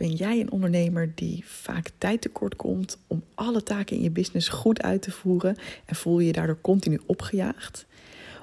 [0.00, 4.48] Ben jij een ondernemer die vaak tijd tekort komt om alle taken in je business
[4.48, 7.86] goed uit te voeren en voel je je daardoor continu opgejaagd?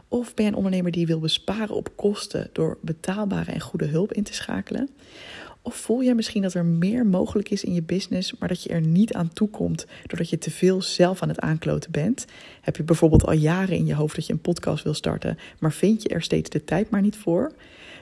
[0.07, 4.13] Of ben je een ondernemer die wil besparen op kosten door betaalbare en goede hulp
[4.13, 4.89] in te schakelen?
[5.61, 8.69] Of voel jij misschien dat er meer mogelijk is in je business, maar dat je
[8.69, 12.25] er niet aan toe komt doordat je te veel zelf aan het aankloten bent?
[12.61, 15.73] Heb je bijvoorbeeld al jaren in je hoofd dat je een podcast wil starten, maar
[15.73, 17.51] vind je er steeds de tijd maar niet voor?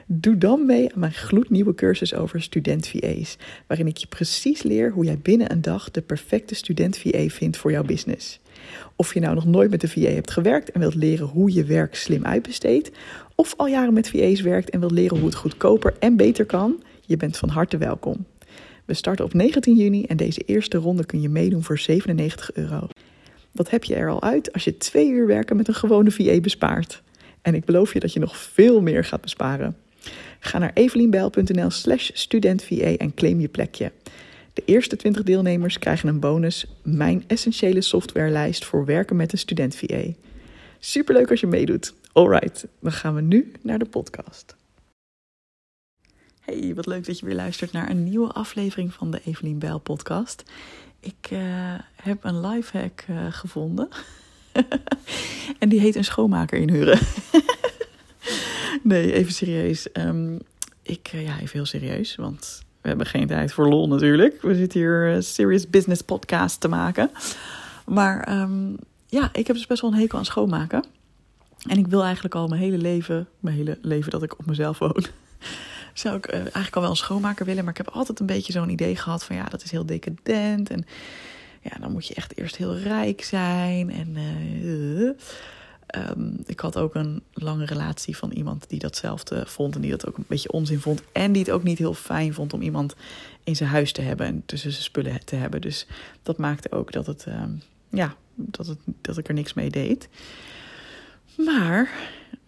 [0.08, 3.38] Doe dan mee aan mijn gloednieuwe cursus over student VA's,
[3.68, 7.58] waarin ik je precies leer hoe jij binnen een dag de perfecte student VA vindt
[7.58, 8.40] voor jouw business.
[8.96, 11.64] Of je nou nog nooit met een VA hebt gewerkt en wilt leren hoe je
[11.64, 12.92] werk slim uitbesteedt,
[13.36, 16.84] of al jaren met VA's werkt en wilt leren hoe het goedkoper en beter kan,
[17.06, 18.26] je bent van harte welkom.
[18.86, 22.88] We starten op 19 juni en deze eerste ronde kun je meedoen voor 97 euro.
[23.52, 26.40] Wat heb je er al uit als je twee uur werken met een gewone VA
[26.40, 27.02] bespaart?
[27.42, 29.76] En ik beloof je dat je nog veel meer gaat besparen.
[30.46, 33.92] Ga naar evelienbijl.nl slash studentva en claim je plekje.
[34.54, 39.76] De eerste 20 deelnemers krijgen een bonus, mijn essentiële softwarelijst voor werken met een student
[39.76, 40.04] VA.
[40.80, 41.94] Superleuk als je meedoet.
[42.12, 44.56] Alright, dan gaan we nu naar de podcast.
[46.40, 49.80] Hey, wat leuk dat je weer luistert naar een nieuwe aflevering van de Evelien Bijl
[49.80, 50.44] podcast.
[51.00, 51.40] Ik uh,
[51.96, 53.88] heb een lifehack uh, gevonden.
[55.60, 57.00] en die heet een schoonmaker inhuren.
[58.84, 59.88] nee, even serieus.
[59.94, 60.40] Um,
[60.82, 64.42] ik, uh, ja, even heel serieus, want we hebben geen tijd voor lol natuurlijk.
[64.42, 67.12] We zitten hier een serious business podcast te maken.
[67.86, 70.86] Maar um, ja, ik heb dus best wel een hekel aan schoonmaken.
[71.68, 74.80] En ik wil eigenlijk al mijn hele leven, mijn hele leven dat ik op mezelf
[74.80, 75.06] woon,
[75.94, 77.64] zou ik uh, eigenlijk al wel een schoonmaker willen.
[77.64, 80.70] Maar ik heb altijd een beetje zo'n idee gehad van ja, dat is heel decadent.
[80.70, 80.86] En
[81.62, 83.92] ja, dan moet je echt eerst heel rijk zijn.
[83.92, 84.18] En
[85.96, 89.76] um, ik had ook een lange relatie van iemand die datzelfde vond.
[89.76, 91.02] En die dat ook een beetje onzin vond.
[91.12, 92.96] En die het ook niet heel fijn vond om iemand
[93.44, 95.62] in zijn huis te hebben en tussen zijn spullen te hebben.
[95.62, 95.88] Dus
[96.24, 97.44] dat maakte ook dat, het, uh,
[97.90, 100.10] ja, dat, het, dat ik er niks mee deed.
[101.38, 101.90] Maar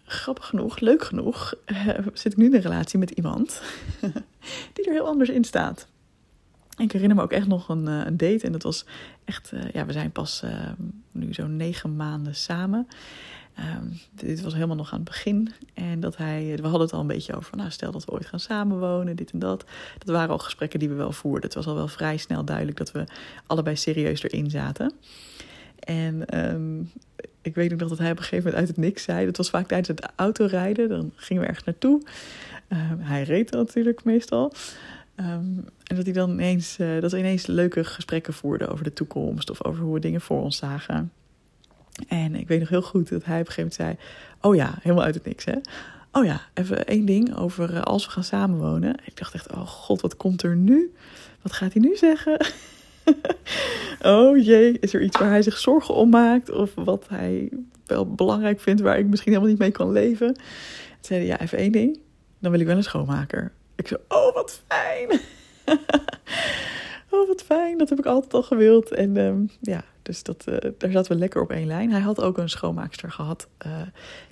[0.04, 3.62] grappig genoeg, leuk genoeg, uh, zit ik nu in een relatie met iemand
[4.72, 5.86] die er heel anders in staat.
[6.78, 8.46] Ik herinner me ook echt nog een, uh, een date.
[8.46, 8.84] En dat was
[9.24, 10.50] echt, uh, ja, we zijn pas uh,
[11.12, 12.88] nu zo'n negen maanden samen.
[13.58, 15.52] Um, dit was helemaal nog aan het begin.
[15.74, 18.26] En dat hij, we hadden het al een beetje over, nou, stel dat we ooit
[18.26, 19.64] gaan samenwonen, dit en dat.
[19.98, 21.42] Dat waren al gesprekken die we wel voerden.
[21.42, 23.04] Het was al wel vrij snel duidelijk dat we
[23.46, 24.92] allebei serieus erin zaten.
[25.78, 26.90] En um,
[27.42, 29.26] ik weet nog dat hij op een gegeven moment uit het niks zei.
[29.26, 30.88] Dat was vaak tijdens het autorijden.
[30.88, 32.02] Dan gingen we ergens naartoe.
[32.68, 34.52] Um, hij reed natuurlijk meestal.
[35.20, 39.50] Um, en dat hij dan ineens, uh, dat ineens leuke gesprekken voerden over de toekomst
[39.50, 41.12] of over hoe we dingen voor ons zagen.
[42.08, 44.78] En ik weet nog heel goed dat hij op een gegeven moment zei: Oh ja,
[44.82, 45.54] helemaal uit het niks hè.
[46.12, 48.94] Oh ja, even één ding over uh, als we gaan samenwonen.
[49.04, 50.92] Ik dacht echt: Oh god, wat komt er nu?
[51.42, 52.46] Wat gaat hij nu zeggen?
[54.02, 56.50] oh jee, is er iets waar hij zich zorgen om maakt?
[56.50, 57.50] Of wat hij
[57.86, 60.34] wel belangrijk vindt waar ik misschien helemaal niet mee kan leven?
[60.34, 60.44] Toen
[61.00, 61.98] zei Ja, even één ding.
[62.38, 63.52] Dan wil ik wel een schoonmaker.
[63.78, 65.10] Ik zo, oh wat fijn.
[67.10, 68.90] oh wat fijn, dat heb ik altijd al gewild.
[68.90, 71.90] En um, ja, dus dat, uh, daar zaten we lekker op één lijn.
[71.90, 73.72] Hij had ook een schoonmaakster gehad uh,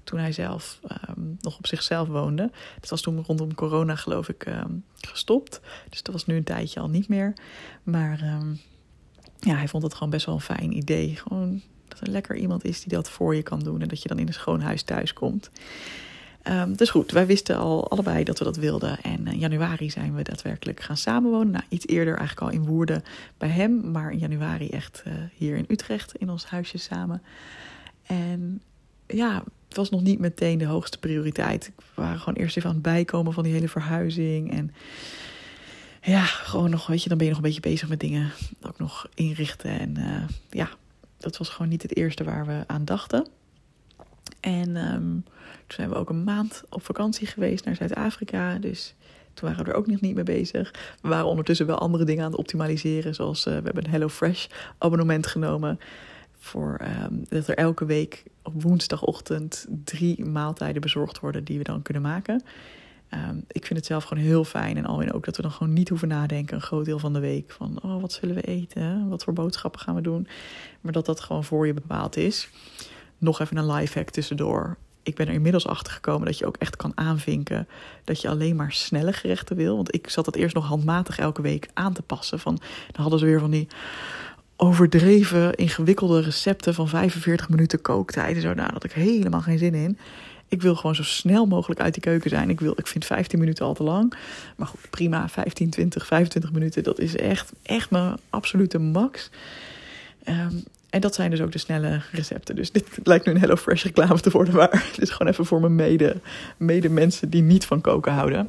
[0.04, 2.50] toen hij zelf um, nog op zichzelf woonde.
[2.80, 5.60] Dat was toen rondom corona geloof ik um, gestopt.
[5.88, 7.32] Dus dat was nu een tijdje al niet meer.
[7.82, 8.40] Maar
[9.40, 11.16] ja, hij vond het gewoon best wel een fijn idee.
[11.16, 13.82] Gewoon dat er lekker iemand is die dat voor je kan doen.
[13.82, 15.50] En dat je dan in een schoon huis thuis komt.
[16.48, 19.00] Um, dus goed, wij wisten al allebei dat we dat wilden.
[19.02, 21.50] En in januari zijn we daadwerkelijk gaan samenwonen.
[21.50, 23.04] Nou, iets eerder eigenlijk al in Woerden
[23.38, 23.90] bij hem.
[23.90, 27.22] Maar in januari echt uh, hier in Utrecht in ons huisje samen.
[28.06, 28.62] En
[29.06, 31.72] ja, het was nog niet meteen de hoogste prioriteit.
[31.76, 34.52] We waren gewoon eerst even aan het bijkomen van die hele verhuizing.
[34.52, 34.74] En
[36.02, 38.32] ja, gewoon nog, weet je, dan ben je nog een beetje bezig met dingen
[38.62, 39.70] ook nog inrichten.
[39.80, 40.68] En uh, ja,
[41.18, 43.26] dat was gewoon niet het eerste waar we aan dachten.
[44.46, 48.58] En um, toen zijn we ook een maand op vakantie geweest naar Zuid-Afrika.
[48.58, 48.94] Dus
[49.34, 50.74] toen waren we er ook nog niet mee bezig.
[51.00, 53.14] We waren ondertussen wel andere dingen aan het optimaliseren.
[53.14, 54.46] Zoals uh, we hebben een HelloFresh
[54.78, 55.80] abonnement genomen.
[56.38, 61.82] Voor um, dat er elke week op woensdagochtend drie maaltijden bezorgd worden die we dan
[61.82, 62.42] kunnen maken.
[63.10, 64.76] Um, ik vind het zelf gewoon heel fijn.
[64.76, 67.20] En alweer ook dat we dan gewoon niet hoeven nadenken een groot deel van de
[67.20, 67.52] week.
[67.52, 69.08] Van oh, wat zullen we eten?
[69.08, 70.28] Wat voor boodschappen gaan we doen?
[70.80, 72.48] Maar dat dat gewoon voor je bepaald is.
[73.18, 74.76] Nog even een live hack tussendoor
[75.06, 77.68] ik ben er inmiddels achter gekomen dat je ook echt kan aanvinken
[78.04, 79.76] dat je alleen maar snelle gerechten wil.
[79.76, 82.38] Want ik zat dat eerst nog handmatig elke week aan te passen.
[82.38, 82.58] Van,
[82.92, 83.68] dan hadden ze weer van die
[84.56, 88.42] overdreven, ingewikkelde recepten van 45 minuten kooktijden.
[88.42, 89.98] Zo, nou, had ik helemaal geen zin in.
[90.48, 92.50] Ik wil gewoon zo snel mogelijk uit die keuken zijn.
[92.50, 94.14] Ik, wil, ik vind 15 minuten al te lang.
[94.56, 95.28] Maar goed, prima.
[95.28, 96.82] 15, 20, 25 minuten.
[96.82, 99.30] Dat is echt, echt mijn absolute max.
[100.24, 100.54] Ehm,
[100.96, 102.56] en dat zijn dus ook de snelle recepten.
[102.56, 104.54] Dus dit lijkt nu een HelloFresh reclame te worden.
[104.54, 106.16] Maar dit is gewoon even voor mijn mede,
[106.56, 108.48] mede mensen die niet van koken houden.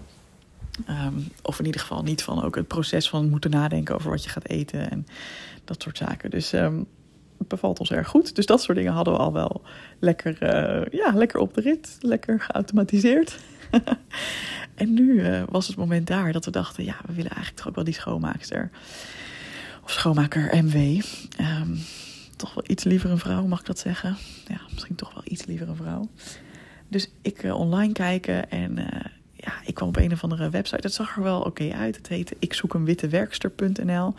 [0.85, 4.23] Ehm, of in ieder geval niet van ook het proces van moeten nadenken over wat
[4.23, 5.07] je gaat eten en
[5.63, 6.29] dat soort zaken.
[6.29, 6.85] Dus um,
[7.37, 8.35] het bevalt ons erg goed.
[8.35, 9.61] Dus dat soort dingen hadden we al wel
[9.99, 13.39] lekker, uh, ja, lekker op de rit, lekker geautomatiseerd.
[14.75, 17.67] en nu uh, was het moment daar dat we dachten, ja, we willen eigenlijk toch
[17.67, 18.69] ook wel die schoonmaakster
[19.87, 20.75] of schoonmaker MW.
[20.75, 21.01] Um,
[21.37, 21.75] ehm,
[22.37, 24.17] toch wel iets liever een vrouw, mag ik dat zeggen?
[24.47, 26.09] Ja, misschien toch wel iets liever een vrouw.
[26.87, 28.77] Dus ik uh, online kijken en
[29.33, 30.81] ja, ik kwam op een of andere website.
[30.81, 31.95] Het zag er wel oké uit.
[31.95, 34.15] Het heette ik zoek een.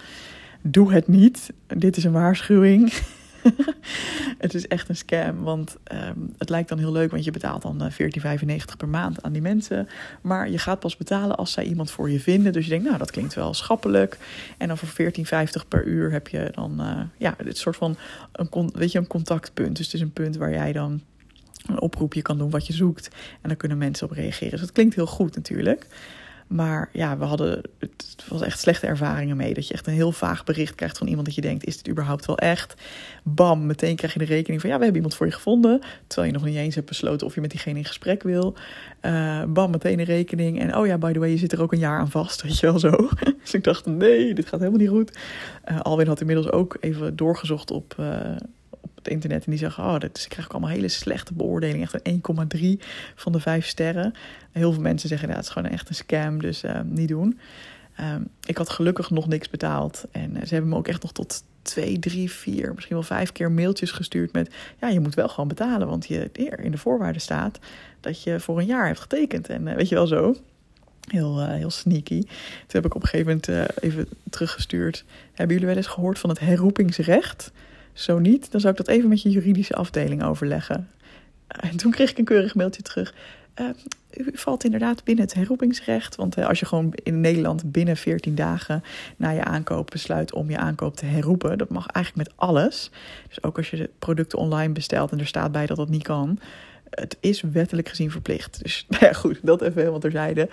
[0.63, 1.53] Doe het niet.
[1.67, 2.93] Dit is een waarschuwing.
[4.39, 7.63] het is echt een scam, want um, het lijkt dan heel leuk, want je betaalt
[7.63, 7.97] dan 14,95
[8.47, 9.89] eh, per maand aan die mensen.
[10.23, 12.53] Maar je gaat pas betalen als zij iemand voor je vinden.
[12.53, 14.19] Dus je denkt, nou, dat klinkt wel schappelijk.
[14.59, 17.97] En dan voor 14,50 per uur heb je dan, uh, ja, dit soort van,
[18.33, 19.77] een, weet je, een contactpunt.
[19.77, 21.01] Dus het is een punt waar jij dan
[21.67, 23.09] een oproepje kan doen wat je zoekt.
[23.41, 24.51] En dan kunnen mensen op reageren.
[24.51, 25.87] Dus dat klinkt heel goed natuurlijk.
[26.49, 29.55] Maar ja, we hadden, het was echt slechte ervaringen mee.
[29.55, 31.89] Dat je echt een heel vaag bericht krijgt van iemand dat je denkt, is dit
[31.89, 32.75] überhaupt wel echt?
[33.23, 35.81] Bam, meteen krijg je de rekening van, ja, we hebben iemand voor je gevonden.
[36.07, 38.55] Terwijl je nog niet eens hebt besloten of je met diegene in gesprek wil.
[39.03, 40.61] Uh, bam, meteen de rekening.
[40.61, 42.59] En oh ja, by the way, je zit er ook een jaar aan vast, weet
[42.59, 42.91] je wel zo.
[43.43, 45.19] dus ik dacht, nee, dit gaat helemaal niet goed.
[45.71, 47.95] Uh, Alwin had inmiddels ook even doorgezocht op...
[48.01, 48.37] Uh,
[49.09, 51.83] internet en die zeggen: Oh, dat is, ik krijg allemaal hele slechte beoordelingen.
[51.83, 54.15] Echt een 1,3 van de 5 sterren.
[54.53, 57.39] Heel veel mensen zeggen: ja, Het is gewoon echt een scam, dus uh, niet doen.
[58.01, 60.05] Um, ik had gelukkig nog niks betaald.
[60.11, 63.33] En uh, ze hebben me ook echt nog tot twee, drie, vier, misschien wel vijf
[63.33, 66.31] keer mailtjes gestuurd met: Ja, je moet wel gewoon betalen, want je
[66.63, 67.59] in de voorwaarden staat
[68.01, 69.49] dat je voor een jaar hebt getekend.
[69.49, 70.37] En uh, weet je wel zo.
[71.09, 72.21] Heel, heel sneaky.
[72.21, 72.31] Toen
[72.67, 75.05] heb ik op een gegeven moment even teruggestuurd.
[75.33, 77.53] Hebben jullie wel eens gehoord van het herroepingsrecht?
[77.99, 80.89] Zo niet, dan zou ik dat even met je juridische afdeling overleggen.
[81.47, 83.15] En toen kreeg ik een keurig mailtje terug.
[83.61, 83.67] Uh,
[84.27, 86.17] u valt inderdaad binnen het herroepingsrecht.
[86.17, 88.83] Want uh, als je gewoon in Nederland binnen 14 dagen
[89.17, 92.91] na je aankoop besluit om je aankoop te herroepen, dat mag eigenlijk met alles.
[93.29, 96.03] Dus ook als je de producten online bestelt en er staat bij dat dat niet
[96.03, 96.39] kan.
[96.91, 98.63] Het is wettelijk gezien verplicht.
[98.63, 100.49] Dus nou ja, goed, dat even helemaal terzijde.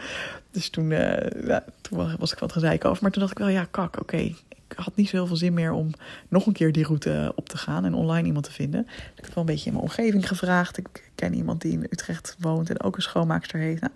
[0.51, 3.01] Dus toen, uh, ja, toen was ik wat gezeik over.
[3.01, 4.31] Maar toen dacht ik wel, ja, kak, oké
[4.75, 5.89] had niet zoveel zin meer om
[6.27, 8.88] nog een keer die route op te gaan en online iemand te vinden.
[9.15, 10.77] Ik heb wel een beetje in mijn omgeving gevraagd.
[10.77, 13.81] Ik ken iemand die in Utrecht woont en ook een schoonmaakster heeft.
[13.81, 13.94] Nou,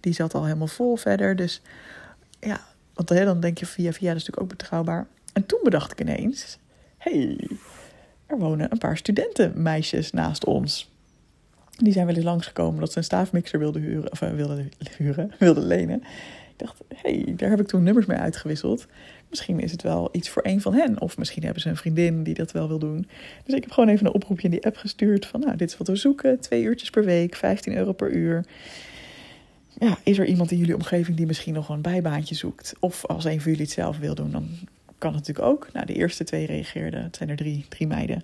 [0.00, 1.36] die zat al helemaal vol verder.
[1.36, 1.62] Dus
[2.40, 2.60] ja,
[2.94, 5.06] want dan denk je via via, is natuurlijk ook betrouwbaar.
[5.32, 6.58] En toen bedacht ik ineens,
[6.96, 7.48] hey,
[8.26, 10.90] er wonen een paar studentenmeisjes naast ons.
[11.76, 15.32] Die zijn wel eens langsgekomen dat ze een staafmixer wilden huren, of uh, wilden huren,
[15.38, 16.02] wilden lenen.
[16.50, 18.86] Ik dacht, hey, daar heb ik toen nummers mee uitgewisseld.
[19.30, 21.00] Misschien is het wel iets voor een van hen.
[21.00, 23.06] Of misschien hebben ze een vriendin die dat wel wil doen.
[23.44, 25.26] Dus ik heb gewoon even een oproepje in die app gestuurd.
[25.26, 26.40] Van nou, dit is wat we zoeken.
[26.40, 28.44] Twee uurtjes per week, 15 euro per uur.
[29.78, 32.72] Ja, is er iemand in jullie omgeving die misschien nog een bijbaantje zoekt?
[32.80, 34.48] Of als een van jullie het zelf wil doen, dan
[34.98, 35.72] kan het natuurlijk ook.
[35.72, 37.02] Nou, de eerste twee reageerden.
[37.02, 38.22] Het zijn er drie, drie meiden.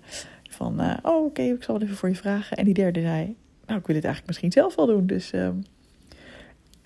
[0.49, 2.57] Van, uh, oh oké, ik zal het even voor je vragen.
[2.57, 5.07] En die derde zei, nou, ik wil het eigenlijk misschien zelf wel doen.
[5.07, 5.33] Dus...
[5.33, 5.49] Uh,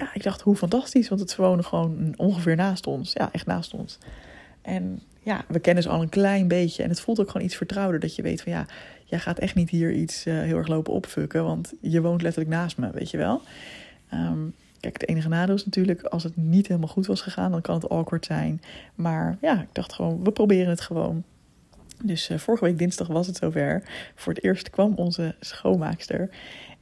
[0.01, 3.13] ja, ik dacht, hoe fantastisch, want het wonen gewoon ongeveer naast ons.
[3.13, 3.97] Ja, echt naast ons.
[4.61, 6.83] En ja, we kennen ze al een klein beetje.
[6.83, 7.99] En het voelt ook gewoon iets vertrouwder.
[7.99, 8.65] Dat je weet van ja,
[9.05, 11.43] jij gaat echt niet hier iets uh, heel erg lopen opfukken.
[11.43, 13.41] Want je woont letterlijk naast me, weet je wel.
[14.13, 17.61] Um, kijk, het enige nadeel is natuurlijk, als het niet helemaal goed was gegaan, dan
[17.61, 18.61] kan het awkward zijn.
[18.95, 21.23] Maar ja, ik dacht gewoon, we proberen het gewoon.
[22.03, 23.83] Dus uh, vorige week dinsdag was het zover.
[24.15, 26.29] Voor het eerst kwam onze schoonmaakster.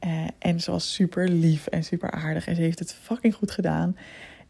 [0.06, 2.46] Uh, en ze was super lief en super aardig.
[2.46, 3.96] En ze heeft het fucking goed gedaan.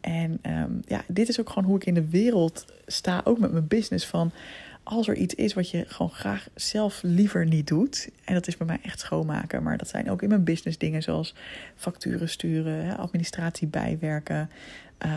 [0.01, 3.21] En um, ja, dit is ook gewoon hoe ik in de wereld sta.
[3.25, 4.07] Ook met mijn business.
[4.07, 4.33] Van
[4.83, 8.11] als er iets is wat je gewoon graag zelf liever niet doet.
[8.25, 9.63] En dat is bij mij echt schoonmaken.
[9.63, 11.35] Maar dat zijn ook in mijn business dingen zoals
[11.77, 14.51] facturen sturen, administratie bijwerken.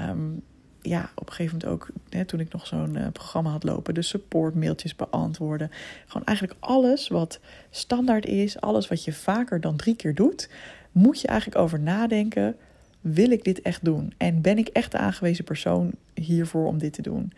[0.10, 0.43] Um,
[0.83, 3.93] ja, op een gegeven moment ook, hè, toen ik nog zo'n uh, programma had lopen,
[3.93, 5.71] de support mailtjes beantwoorden.
[6.05, 10.49] Gewoon eigenlijk alles wat standaard is, alles wat je vaker dan drie keer doet,
[10.91, 12.55] moet je eigenlijk over nadenken.
[13.01, 14.13] Wil ik dit echt doen?
[14.17, 17.33] En ben ik echt de aangewezen persoon hiervoor om dit te doen?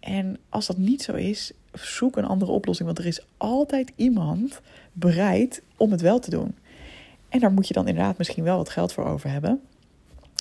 [0.00, 2.88] En als dat niet zo is, zoek een andere oplossing.
[2.88, 4.60] Want er is altijd iemand
[4.92, 6.54] bereid om het wel te doen.
[7.28, 9.60] En daar moet je dan inderdaad misschien wel wat geld voor over hebben.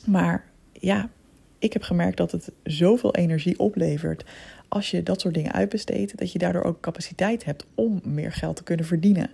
[0.05, 1.09] Maar ja,
[1.59, 4.23] ik heb gemerkt dat het zoveel energie oplevert
[4.67, 8.55] als je dat soort dingen uitbesteedt, dat je daardoor ook capaciteit hebt om meer geld
[8.55, 9.29] te kunnen verdienen.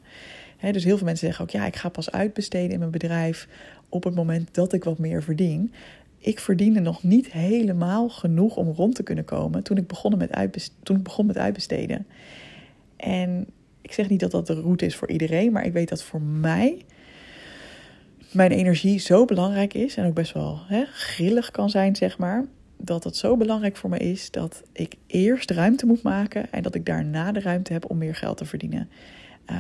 [0.72, 3.48] dus heel veel mensen zeggen ook, ja, ik ga pas uitbesteden in mijn bedrijf
[3.90, 5.74] op het moment dat ik wat meer verdien.
[6.18, 10.98] Ik verdiende nog niet helemaal genoeg om rond te kunnen komen toen ik met, toen
[10.98, 12.08] ik begon met uitbesteden.
[12.96, 13.46] En
[13.82, 16.22] ik zeg niet dat dat de route is voor iedereen, maar ik weet dat voor
[16.22, 16.86] mij
[18.36, 22.46] mijn energie zo belangrijk is en ook best wel hè, grillig kan zijn, zeg maar.
[22.78, 26.76] Dat het zo belangrijk voor me is dat ik eerst ruimte moet maken en dat
[26.76, 28.90] ik daarna de ruimte heb om meer geld te verdienen.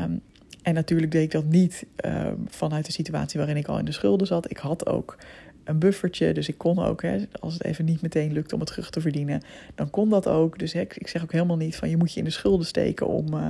[0.03, 0.21] Um,
[0.61, 3.91] en natuurlijk deed ik dat niet um, vanuit de situatie waarin ik al in de
[3.91, 4.51] schulden zat.
[4.51, 5.17] Ik had ook
[5.63, 8.69] een buffertje, dus ik kon ook, hè, als het even niet meteen lukt om het
[8.69, 9.41] terug te verdienen,
[9.75, 10.59] dan kon dat ook.
[10.59, 13.07] Dus hè, ik zeg ook helemaal niet van je moet je in de schulden steken
[13.07, 13.49] om uh,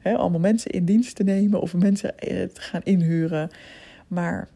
[0.00, 3.50] hè, allemaal mensen in dienst te nemen of mensen eh, te gaan inhuren.
[4.08, 4.48] Maar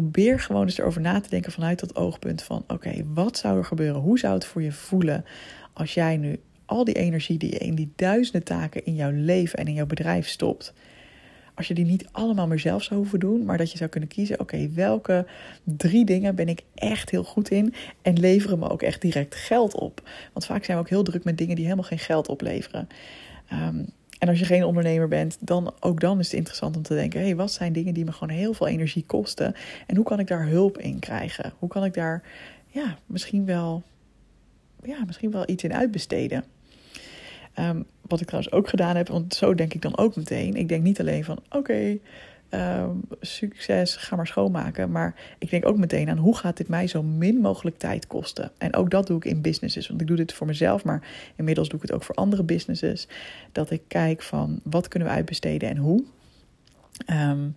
[0.00, 3.64] probeer gewoon eens erover na te denken vanuit dat oogpunt van: oké, wat zou er
[3.64, 4.00] gebeuren?
[4.00, 5.24] Hoe zou het voor je voelen
[5.72, 9.58] als jij nu al die energie die je in die duizenden taken in jouw leven
[9.58, 10.72] en in jouw bedrijf stopt,
[11.54, 14.08] als je die niet allemaal meer zelf zou hoeven doen, maar dat je zou kunnen
[14.08, 15.26] kiezen: oké, welke
[15.64, 19.74] drie dingen ben ik echt heel goed in en leveren me ook echt direct geld
[19.74, 20.08] op?
[20.32, 22.88] Want vaak zijn we ook heel druk met dingen die helemaal geen geld opleveren.
[23.52, 23.86] Um,
[24.24, 27.20] en als je geen ondernemer bent, dan ook dan is het interessant om te denken:
[27.20, 29.54] hé, hey, wat zijn dingen die me gewoon heel veel energie kosten?
[29.86, 31.52] En hoe kan ik daar hulp in krijgen?
[31.58, 32.22] Hoe kan ik daar
[32.66, 33.82] ja, misschien wel,
[34.82, 36.44] ja, misschien wel iets in uitbesteden?
[37.58, 40.54] Um, wat ik trouwens ook gedaan heb, want zo denk ik dan ook meteen.
[40.54, 41.98] Ik denk niet alleen van: oké,
[42.54, 44.90] Ehm, succes, ga maar schoonmaken.
[44.90, 48.50] Maar ik denk ook meteen aan hoe gaat dit mij zo min mogelijk tijd kosten.
[48.58, 49.88] En ook dat doe ik in businesses.
[49.88, 51.02] Want ik doe dit voor mezelf, maar
[51.36, 53.08] inmiddels doe ik het ook voor andere businesses.
[53.52, 56.04] Dat ik kijk van wat kunnen we uitbesteden en hoe.
[57.10, 57.56] Um,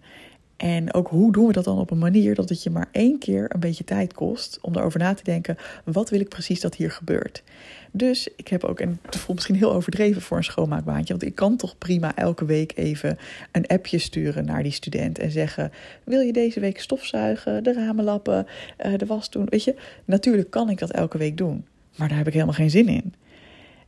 [0.58, 3.20] en ook hoe doen we dat dan op een manier dat het je maar één
[3.20, 6.76] keer een beetje tijd kost om erover na te denken: wat wil ik precies dat
[6.76, 7.44] hier gebeurt?
[7.92, 11.36] Dus ik heb ook, en het voelt misschien heel overdreven voor een schoonmaakbaantje, want ik
[11.36, 13.18] kan toch prima elke week even
[13.52, 15.72] een appje sturen naar die student en zeggen:
[16.04, 18.48] Wil je deze week stofzuigen, de ramen lappen,
[18.78, 19.46] eh, de was doen?
[19.50, 22.70] Weet je, natuurlijk kan ik dat elke week doen, maar daar heb ik helemaal geen
[22.70, 23.14] zin in.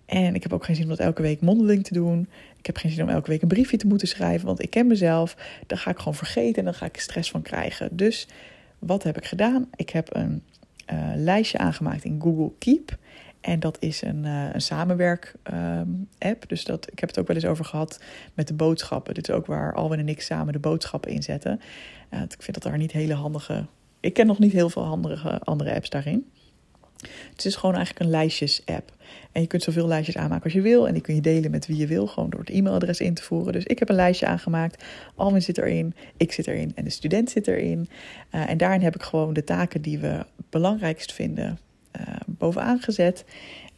[0.09, 2.29] En ik heb ook geen zin om dat elke week mondeling te doen.
[2.57, 4.87] Ik heb geen zin om elke week een briefje te moeten schrijven, want ik ken
[4.87, 5.35] mezelf.
[5.67, 7.97] Daar ga ik gewoon vergeten en dan ga ik stress van krijgen.
[7.97, 8.27] Dus
[8.79, 9.69] wat heb ik gedaan?
[9.75, 10.43] Ik heb een
[10.93, 12.97] uh, lijstje aangemaakt in Google Keep.
[13.41, 16.43] En dat is een, uh, een samenwerk-app.
[16.47, 17.99] dus dat, ik heb het ook wel eens over gehad
[18.33, 19.13] met de boodschappen.
[19.13, 21.61] Dit is ook waar Alwin en ik samen de boodschappen inzetten.
[22.13, 23.65] Uh, ik vind dat daar niet hele handige.
[23.99, 26.25] Ik ken nog niet heel veel handige andere apps daarin.
[27.31, 28.91] Het is gewoon eigenlijk een lijstjes-app.
[29.31, 30.87] En je kunt zoveel lijstjes aanmaken als je wil.
[30.87, 33.23] En die kun je delen met wie je wil, gewoon door het e-mailadres in te
[33.23, 33.53] voeren.
[33.53, 34.83] Dus ik heb een lijstje aangemaakt.
[35.15, 37.89] Alwin zit erin, ik zit erin en de student zit erin.
[38.31, 41.59] Uh, en daarin heb ik gewoon de taken die we belangrijkst vinden
[41.99, 43.25] uh, bovenaan gezet.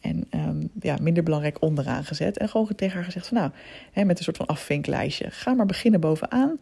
[0.00, 2.38] En um, ja, minder belangrijk onderaan gezet.
[2.38, 3.50] En gewoon tegen haar gezegd van nou,
[3.92, 5.30] hè, met een soort van afvinklijstje.
[5.30, 6.58] Ga maar beginnen bovenaan.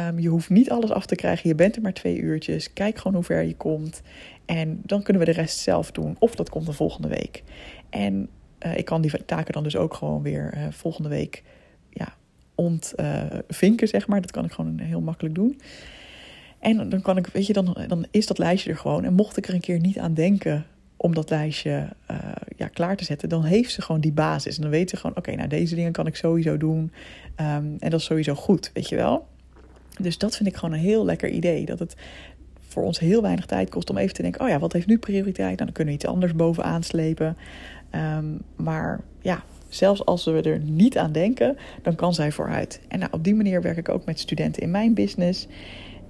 [0.00, 1.48] Um, je hoeft niet alles af te krijgen.
[1.48, 2.72] Je bent er maar twee uurtjes.
[2.72, 4.02] Kijk gewoon hoe ver je komt.
[4.44, 6.16] En dan kunnen we de rest zelf doen.
[6.18, 7.42] Of dat komt de volgende week.
[7.90, 8.28] En
[8.66, 11.42] uh, ik kan die taken dan dus ook gewoon weer uh, volgende week
[11.90, 12.14] ja,
[12.54, 14.20] ontvinken, zeg maar.
[14.20, 15.60] Dat kan ik gewoon heel makkelijk doen.
[16.58, 19.04] En dan kan ik, weet je, dan, dan is dat lijstje er gewoon.
[19.04, 22.18] En mocht ik er een keer niet aan denken om dat lijstje uh,
[22.56, 24.56] ja, klaar te zetten, dan heeft ze gewoon die basis.
[24.56, 26.92] En dan weet ze gewoon, oké, nou deze dingen kan ik sowieso doen.
[27.40, 29.26] Um, en dat is sowieso goed, weet je wel.
[30.00, 31.64] Dus dat vind ik gewoon een heel lekker idee.
[31.64, 31.96] Dat het
[32.60, 34.98] voor ons heel weinig tijd kost om even te denken: oh ja, wat heeft nu
[34.98, 35.54] prioriteit?
[35.54, 37.36] Nou, dan kunnen we iets anders bovenaan slepen.
[37.94, 42.80] Um, maar ja, zelfs als we er niet aan denken, dan kan zij vooruit.
[42.88, 45.46] En nou, op die manier werk ik ook met studenten in mijn business.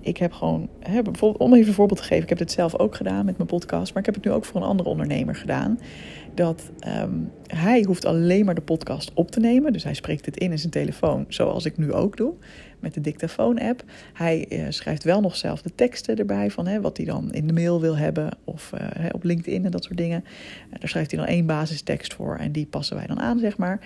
[0.01, 2.79] Ik heb gewoon, hè, bijvoorbeeld, om even een voorbeeld te geven, ik heb dit zelf
[2.79, 5.35] ook gedaan met mijn podcast, maar ik heb het nu ook voor een andere ondernemer
[5.35, 5.79] gedaan.
[6.37, 6.71] Dat
[7.03, 9.73] um, hij hoeft alleen maar de podcast op te nemen.
[9.73, 12.35] Dus hij spreekt het in in zijn telefoon, zoals ik nu ook doe
[12.81, 13.85] met de dictafoon-app.
[14.13, 17.47] Hij uh, schrijft wel nog zelf de teksten erbij van hè, wat hij dan in
[17.47, 20.25] de mail wil hebben of uh, op LinkedIn en dat soort dingen.
[20.25, 23.57] Uh, daar schrijft hij dan één basistekst voor en die passen wij dan aan, zeg
[23.57, 23.81] maar.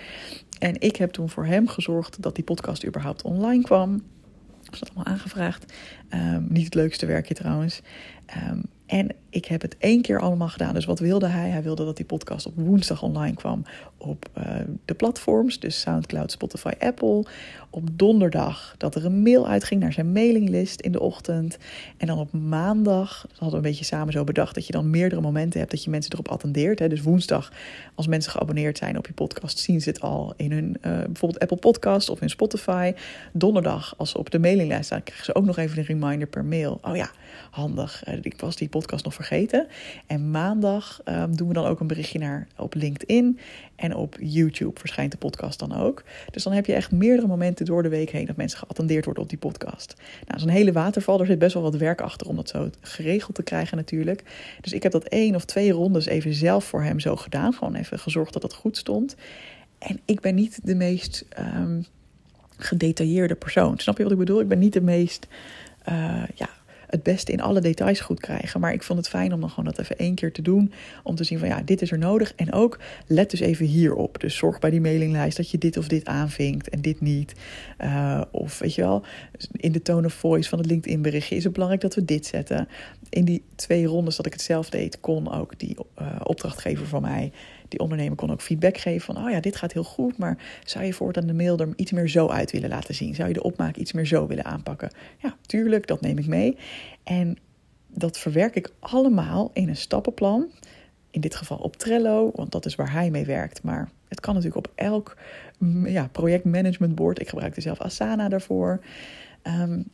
[0.59, 4.03] En ik heb toen voor hem gezorgd dat die podcast überhaupt online kwam.
[4.61, 5.73] Dat is allemaal aangevraagd.
[6.09, 7.81] Um, niet het leukste werkje trouwens.
[8.49, 10.73] Um, en ik heb het één keer allemaal gedaan.
[10.73, 11.49] Dus wat wilde hij?
[11.49, 13.63] Hij wilde dat die podcast op woensdag online kwam
[13.97, 14.43] op uh,
[14.85, 15.59] de platforms.
[15.59, 17.25] Dus SoundCloud, Spotify, Apple.
[17.69, 21.57] Op donderdag dat er een mail uitging naar zijn mailinglist in de ochtend.
[21.97, 24.55] En dan op maandag, dat hadden we een beetje samen zo bedacht...
[24.55, 26.79] dat je dan meerdere momenten hebt dat je mensen erop attendeert.
[26.79, 26.87] Hè.
[26.87, 27.51] Dus woensdag,
[27.95, 29.59] als mensen geabonneerd zijn op je podcast...
[29.59, 32.93] zien ze het al in hun uh, bijvoorbeeld Apple Podcast of in Spotify.
[33.33, 35.03] Donderdag, als ze op de mailinglijst staan...
[35.03, 36.79] krijgen ze ook nog even een reminder per mail.
[36.81, 37.11] Oh ja,
[37.51, 38.03] handig.
[38.21, 39.67] Ik was die podcast nog vergeten.
[40.07, 43.39] En maandag ehm, doen we dan ook een berichtje naar op LinkedIn.
[43.75, 46.03] En op YouTube verschijnt de podcast dan ook.
[46.31, 49.23] Dus dan heb je echt meerdere momenten door de week heen dat mensen geattendeerd worden
[49.23, 49.95] op die podcast.
[50.27, 51.19] Nou, is een hele waterval.
[51.19, 54.23] Er zit best wel wat werk achter om dat zo geregeld te krijgen natuurlijk.
[54.61, 57.53] Dus ik heb dat één of twee rondes even zelf voor hem zo gedaan.
[57.53, 59.15] Gewoon even gezorgd dat het goed stond.
[59.77, 61.85] En ik ben niet de meest um,
[62.57, 63.79] gedetailleerde persoon.
[63.79, 64.39] Snap je wat ik bedoel?
[64.39, 65.27] Ik ben niet de meest
[65.89, 66.49] uh, ja,
[66.91, 68.59] het beste in alle details goed krijgen.
[68.59, 70.73] Maar ik vond het fijn om dan gewoon dat even één keer te doen.
[71.03, 72.33] Om te zien van ja, dit is er nodig.
[72.35, 74.19] En ook let dus even hierop.
[74.19, 77.33] Dus zorg bij die mailinglijst dat je dit of dit aanvinkt en dit niet.
[77.83, 79.03] Uh, of weet je wel,
[79.51, 82.25] in de tone of voice van het LinkedIn berichtje is het belangrijk dat we dit
[82.25, 82.67] zetten.
[83.09, 87.01] In die twee rondes dat ik het zelf deed, kon ook die uh, opdrachtgever van
[87.01, 87.31] mij
[87.71, 90.85] die ondernemer kon ook feedback geven van, oh ja, dit gaat heel goed, maar zou
[90.85, 93.15] je voortaan de mail er iets meer zo uit willen laten zien?
[93.15, 94.91] Zou je de opmaak iets meer zo willen aanpakken?
[95.17, 96.57] Ja, tuurlijk, dat neem ik mee.
[97.03, 97.37] En
[97.87, 100.51] dat verwerk ik allemaal in een stappenplan.
[101.11, 103.63] In dit geval op Trello, want dat is waar hij mee werkt.
[103.63, 105.17] Maar het kan natuurlijk op elk
[105.57, 107.19] mm, ja, projectmanagementbord.
[107.19, 108.83] Ik gebruik er zelf Asana daarvoor.
[109.43, 109.85] Um,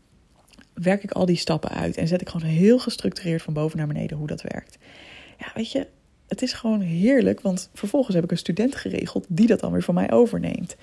[0.74, 3.88] werk ik al die stappen uit en zet ik gewoon heel gestructureerd van boven naar
[3.88, 4.78] beneden hoe dat werkt.
[5.38, 5.88] Ja, weet je,
[6.28, 9.84] het is gewoon heerlijk, want vervolgens heb ik een student geregeld die dat dan weer
[9.84, 10.76] van mij overneemt.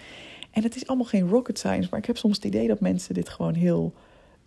[0.51, 3.15] En het is allemaal geen rocket science, maar ik heb soms het idee dat mensen
[3.15, 3.95] dit gewoon heel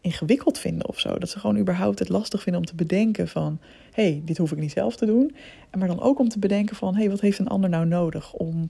[0.01, 1.17] ingewikkeld vinden of zo.
[1.17, 3.59] Dat ze gewoon überhaupt het lastig vinden om te bedenken van...
[3.91, 5.35] hé, hey, dit hoef ik niet zelf te doen.
[5.69, 6.93] En maar dan ook om te bedenken van...
[6.93, 8.69] hé, hey, wat heeft een ander nou nodig om,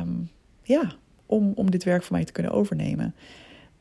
[0.00, 0.30] um,
[0.62, 0.94] ja,
[1.26, 3.14] om, om dit werk voor mij te kunnen overnemen?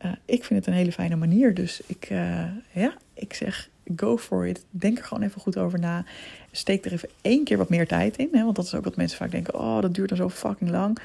[0.05, 4.17] Uh, ik vind het een hele fijne manier, dus ik, uh, ja, ik zeg go
[4.17, 4.65] for it.
[4.69, 6.05] Denk er gewoon even goed over na.
[6.51, 8.29] Steek er even één keer wat meer tijd in.
[8.31, 8.43] Hè?
[8.43, 10.99] Want dat is ook wat mensen vaak denken: oh, dat duurt dan zo fucking lang.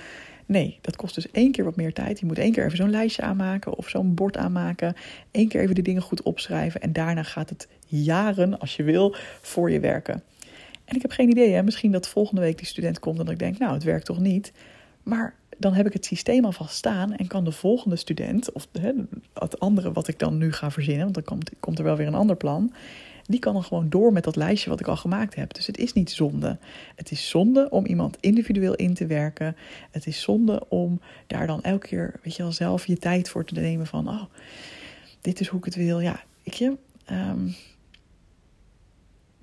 [0.46, 2.20] Nee, dat kost dus één keer wat meer tijd.
[2.20, 4.94] Je moet één keer even zo'n lijstje aanmaken of zo'n bord aanmaken.
[5.32, 6.80] Eén keer even de dingen goed opschrijven.
[6.80, 10.22] En daarna gaat het jaren, als je wil, voor je werken.
[10.84, 11.62] En ik heb geen idee, hè?
[11.62, 14.52] misschien dat volgende week die student komt en ik denk: nou, het werkt toch niet.
[15.02, 18.68] Maar dan heb ik het systeem alvast staan en kan de volgende student, of
[19.34, 22.06] het andere wat ik dan nu ga verzinnen, want dan komt, komt er wel weer
[22.06, 22.72] een ander plan,
[23.24, 25.54] die kan dan gewoon door met dat lijstje wat ik al gemaakt heb.
[25.54, 26.58] Dus het is niet zonde.
[26.96, 29.56] Het is zonde om iemand individueel in te werken.
[29.90, 33.44] Het is zonde om daar dan elke keer, weet je wel, zelf je tijd voor
[33.44, 34.22] te nemen van, oh,
[35.20, 36.00] dit is hoe ik het wil.
[36.00, 36.76] Ja, ik je.
[37.12, 37.54] Um,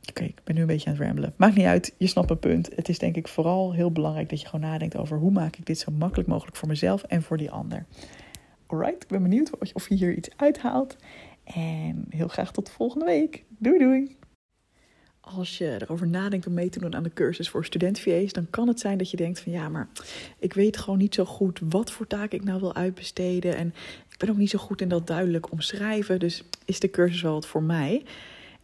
[0.09, 1.33] Oké, ik ben nu een beetje aan het ramblen.
[1.35, 2.69] Maakt niet uit, je snapt mijn punt.
[2.75, 5.65] Het is denk ik vooral heel belangrijk dat je gewoon nadenkt over hoe maak ik
[5.65, 7.85] dit zo makkelijk mogelijk voor mezelf en voor die ander.
[8.67, 10.95] Alright, ik ben benieuwd of je hier iets uithaalt.
[11.43, 13.43] En heel graag tot de volgende week.
[13.57, 14.15] Doei doei!
[15.21, 18.67] Als je erover nadenkt om mee te doen aan de cursus voor student dan kan
[18.67, 19.87] het zijn dat je denkt van ja, maar
[20.39, 23.55] ik weet gewoon niet zo goed wat voor taken ik nou wil uitbesteden.
[23.55, 23.67] En
[24.09, 26.19] ik ben ook niet zo goed in dat duidelijk omschrijven.
[26.19, 28.03] Dus is de cursus wel wat voor mij?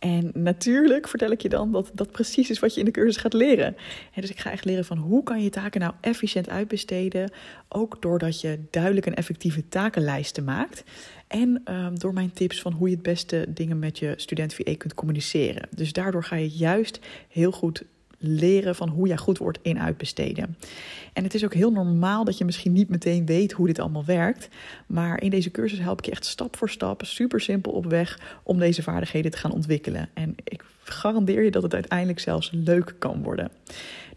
[0.04, 3.22] En natuurlijk vertel ik je dan dat dat precies is wat je in de cursus
[3.22, 3.76] gaat leren.
[4.16, 7.32] dus ik ga echt leren van hoe kan je taken nou efficiënt uitbesteden.
[7.70, 10.84] Ook doordat je duidelijk een effectieve takenlijsten maakt.
[11.28, 14.76] En um, door mijn tips van hoe je het beste dingen met je student VE
[14.76, 15.68] kunt communiceren.
[15.76, 17.84] Dus daardoor ga je juist heel goed
[18.24, 20.58] leren van hoe jij goed wordt in uitbesteden.
[21.14, 24.06] En het is ook heel normaal dat je misschien niet meteen weet hoe dit allemaal
[24.06, 24.50] werkt.
[24.88, 28.40] Maar in deze cursus help ik je echt stap voor stap, super simpel op weg
[28.44, 30.10] om deze vaardigheden te gaan ontwikkelen.
[30.14, 33.52] En ik garandeer je dat het uiteindelijk zelfs leuk kan worden.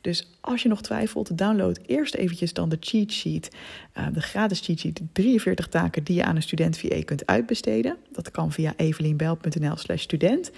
[0.00, 3.50] Dus als je nog twijfelt, download eerst eventjes dan de cheat sheet,
[3.98, 7.96] uh, de gratis cheat sheet, 43 taken die je aan een student VA kunt uitbesteden.
[8.12, 10.50] Dat kan via evelienbel.nl slash student.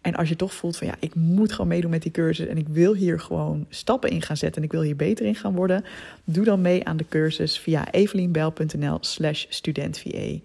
[0.00, 2.58] En als je toch voelt van ja, ik moet gewoon meedoen met die cursus en
[2.58, 5.54] ik wil hier gewoon stappen in gaan zetten en ik wil hier beter in gaan
[5.54, 5.84] worden,
[6.24, 10.38] doe dan mee aan de cursus via evelienbel.nl slash studentva.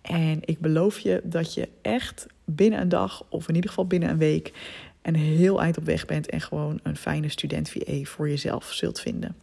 [0.00, 4.10] En ik beloof je dat je echt binnen een dag of in ieder geval binnen
[4.10, 4.52] een week
[5.02, 9.00] een heel eind op weg bent en gewoon een fijne student VA voor jezelf zult
[9.00, 9.36] vinden.